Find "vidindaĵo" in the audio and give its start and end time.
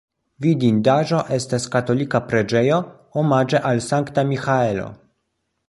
0.43-1.19